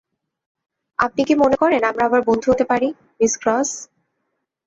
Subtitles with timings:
[0.99, 2.87] আপনি কি মনে করেন আমরা আবার বন্ধু হতে পারি,
[3.19, 3.69] মিস ক্রস?